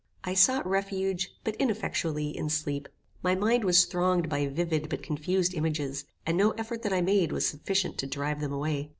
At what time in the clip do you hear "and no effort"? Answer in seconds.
6.25-6.81